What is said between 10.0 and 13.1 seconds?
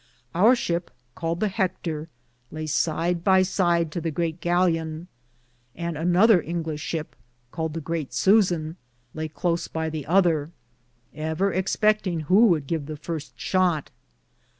other, ever expectinge who would give the